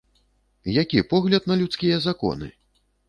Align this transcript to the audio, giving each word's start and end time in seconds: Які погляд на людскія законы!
Які 0.77 1.03
погляд 1.13 1.47
на 1.51 1.59
людскія 1.63 2.03
законы! 2.07 2.53